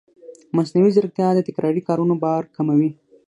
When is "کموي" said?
2.55-2.89